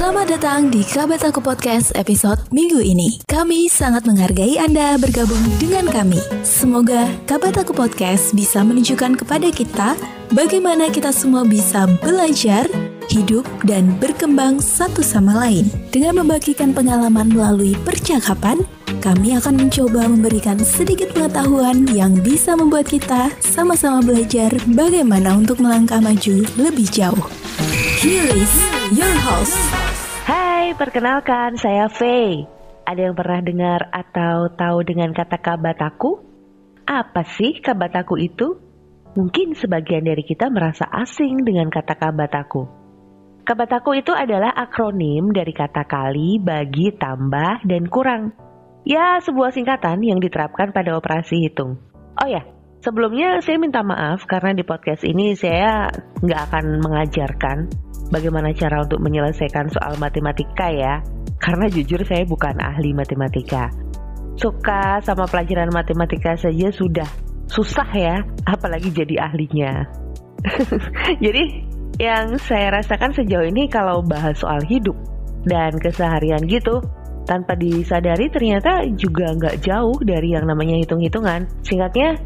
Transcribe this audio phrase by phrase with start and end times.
[0.00, 3.20] Selamat datang di Kabat Aku Podcast episode minggu ini.
[3.28, 6.16] Kami sangat menghargai Anda bergabung dengan kami.
[6.40, 9.92] Semoga Kabat Aku Podcast bisa menunjukkan kepada kita
[10.32, 12.64] bagaimana kita semua bisa belajar,
[13.12, 15.68] hidup, dan berkembang satu sama lain.
[15.92, 18.56] Dengan membagikan pengalaman melalui percakapan,
[19.04, 26.00] kami akan mencoba memberikan sedikit pengetahuan yang bisa membuat kita sama-sama belajar bagaimana untuk melangkah
[26.00, 27.28] maju lebih jauh.
[28.00, 29.54] Here is your host,
[30.26, 32.46] Hai, perkenalkan saya Faye.
[32.82, 36.18] Ada yang pernah dengar atau tahu dengan kata kabataku?
[36.90, 38.58] Apa sih kabataku itu?
[39.14, 42.66] Mungkin sebagian dari kita merasa asing dengan kata kabataku.
[43.46, 48.34] Kabataku itu adalah akronim dari kata kali, bagi, tambah, dan kurang.
[48.82, 51.78] Ya, sebuah singkatan yang diterapkan pada operasi hitung.
[52.18, 52.42] Oh ya,
[52.82, 55.90] sebelumnya saya minta maaf karena di podcast ini saya
[56.22, 61.00] nggak akan mengajarkan bagaimana cara untuk menyelesaikan soal matematika ya.
[61.40, 63.72] Karena jujur saya bukan ahli matematika.
[64.36, 67.08] Suka sama pelajaran matematika saja sudah
[67.48, 69.88] susah ya, apalagi jadi ahlinya.
[71.24, 71.42] jadi
[72.00, 74.96] yang saya rasakan sejauh ini kalau bahas soal hidup
[75.48, 76.80] dan keseharian gitu,
[77.28, 81.48] tanpa disadari ternyata juga nggak jauh dari yang namanya hitung-hitungan.
[81.64, 82.16] Singkatnya,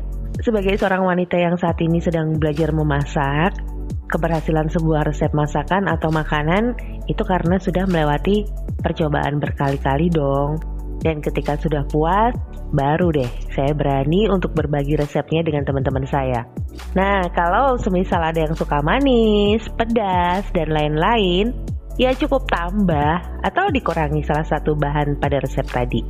[0.42, 3.54] sebagai seorang wanita yang saat ini sedang belajar memasak,
[4.14, 6.78] keberhasilan sebuah resep masakan atau makanan
[7.10, 8.46] itu karena sudah melewati
[8.78, 10.62] percobaan berkali-kali dong.
[11.02, 12.32] Dan ketika sudah puas,
[12.72, 16.48] baru deh saya berani untuk berbagi resepnya dengan teman-teman saya.
[16.96, 21.52] Nah, kalau semisal ada yang suka manis, pedas, dan lain-lain,
[22.00, 26.00] ya cukup tambah atau dikurangi salah satu bahan pada resep tadi.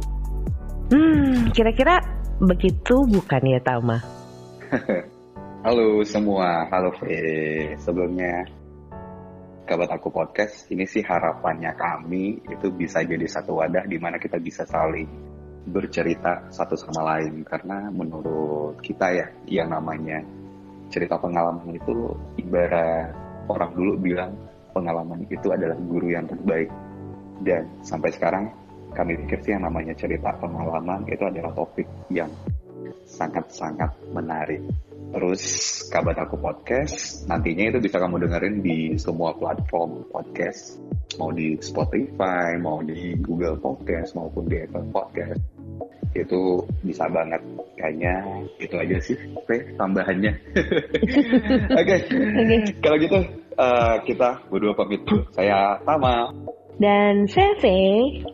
[0.93, 1.99] Hmm, kira-kira
[2.39, 3.99] begitu bukan ya Tama?
[5.65, 7.09] Halo semua, halo V.
[7.81, 8.45] Sebelumnya,
[9.65, 14.37] Kabat Aku Podcast, ini sih harapannya kami itu bisa jadi satu wadah di mana kita
[14.37, 15.09] bisa saling
[15.65, 17.49] bercerita satu sama lain.
[17.49, 20.21] Karena menurut kita ya, yang namanya
[20.93, 22.13] cerita pengalaman itu
[22.45, 23.17] ibarat
[23.49, 24.37] orang dulu bilang
[24.77, 26.69] pengalaman itu adalah guru yang terbaik.
[27.41, 28.53] Dan sampai sekarang
[28.93, 32.29] kami pikir sih yang namanya cerita pengalaman itu adalah topik yang
[33.09, 34.61] sangat-sangat menarik.
[35.15, 35.43] Terus
[35.95, 40.83] kabar aku podcast nantinya itu bisa kamu dengerin di semua platform podcast,
[41.23, 45.39] mau di Spotify, mau di Google Podcast maupun di Apple Podcast.
[46.19, 47.39] Itu bisa banget.
[47.79, 48.15] Kayaknya
[48.59, 50.35] itu aja sih, Oke, tambahannya.
[51.79, 51.99] Oke, okay.
[52.83, 53.19] kalau gitu
[53.55, 55.23] uh, kita berdua pamit dulu.
[55.31, 56.35] Saya Tama.
[56.83, 58.27] Dan saya Faye.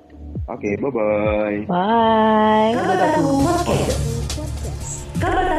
[0.48, 1.58] Oke, okay, bye-bye.
[1.68, 2.72] Bye.
[2.72, 4.00] Kabat Aku Podcast.
[5.20, 5.49] Kabat